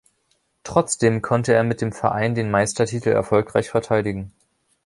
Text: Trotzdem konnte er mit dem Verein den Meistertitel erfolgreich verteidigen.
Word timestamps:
Trotzdem 0.63 1.21
konnte 1.21 1.53
er 1.53 1.63
mit 1.63 1.79
dem 1.79 1.91
Verein 1.91 2.33
den 2.33 2.49
Meistertitel 2.49 3.09
erfolgreich 3.09 3.69
verteidigen. 3.69 4.31